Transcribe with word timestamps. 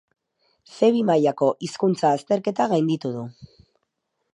C 0.77 0.89
bi 0.95 1.03
mailako 1.11 1.51
hizkuntza 1.67 2.13
azterketa 2.21 2.71
gainditu 2.75 3.17
du. 3.21 3.29